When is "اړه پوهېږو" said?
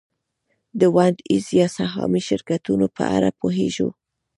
3.15-3.89